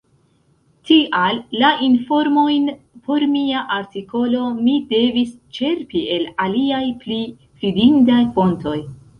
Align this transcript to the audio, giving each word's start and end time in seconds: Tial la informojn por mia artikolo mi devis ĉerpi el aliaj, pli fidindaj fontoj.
Tial 0.89 1.41
la 1.63 1.67
informojn 1.87 2.65
por 3.09 3.25
mia 3.35 3.61
artikolo 3.77 4.41
mi 4.65 4.73
devis 4.95 5.37
ĉerpi 5.59 6.03
el 6.17 6.27
aliaj, 6.47 6.83
pli 7.05 7.23
fidindaj 7.63 8.21
fontoj. 8.39 8.79